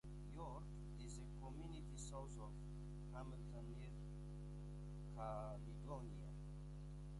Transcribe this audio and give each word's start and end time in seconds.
York 0.33 0.63
is 0.99 1.19
a 1.19 1.27
community 1.45 1.93
south 1.95 2.33
of 2.41 2.49
Hamilton 3.13 3.69
near 5.15 5.27
Caledonia. 5.85 6.31